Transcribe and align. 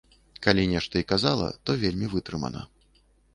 Калі 0.45 0.63
нешта 0.71 0.95
і 1.03 1.05
казала, 1.11 1.51
то 1.67 1.77
вельмі 1.85 2.11
вытрымана. 2.15 2.61